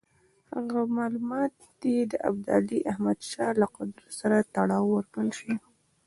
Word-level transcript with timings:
هغه 0.53 0.79
معلومات 0.97 1.55
دې 1.81 1.97
د 2.11 2.13
ابدالي 2.29 2.79
احمدشاه 2.91 3.51
له 3.61 3.67
قدرت 3.75 4.09
سره 4.19 4.37
تړاو 4.55 4.85
ورکړل 4.95 5.29
شي. 5.39 5.53